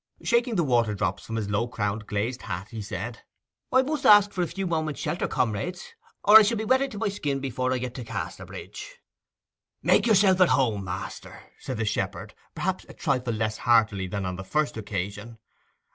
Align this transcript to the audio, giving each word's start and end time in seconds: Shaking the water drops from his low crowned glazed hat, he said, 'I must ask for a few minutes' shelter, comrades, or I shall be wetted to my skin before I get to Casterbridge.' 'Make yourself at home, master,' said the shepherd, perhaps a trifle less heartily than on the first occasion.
Shaking 0.23 0.55
the 0.55 0.63
water 0.63 0.95
drops 0.95 1.23
from 1.27 1.35
his 1.35 1.51
low 1.51 1.67
crowned 1.67 2.07
glazed 2.07 2.41
hat, 2.41 2.69
he 2.69 2.81
said, 2.81 3.21
'I 3.71 3.83
must 3.83 4.03
ask 4.03 4.31
for 4.31 4.41
a 4.41 4.47
few 4.47 4.65
minutes' 4.65 4.99
shelter, 4.99 5.27
comrades, 5.27 5.93
or 6.23 6.37
I 6.39 6.41
shall 6.41 6.57
be 6.57 6.65
wetted 6.65 6.89
to 6.93 6.97
my 6.97 7.07
skin 7.07 7.39
before 7.39 7.71
I 7.71 7.77
get 7.77 7.93
to 7.93 8.03
Casterbridge.' 8.03 8.95
'Make 9.83 10.07
yourself 10.07 10.41
at 10.41 10.49
home, 10.49 10.85
master,' 10.85 11.51
said 11.59 11.77
the 11.77 11.85
shepherd, 11.85 12.33
perhaps 12.55 12.83
a 12.89 12.93
trifle 12.95 13.35
less 13.35 13.57
heartily 13.57 14.07
than 14.07 14.25
on 14.25 14.37
the 14.37 14.43
first 14.43 14.75
occasion. 14.75 15.37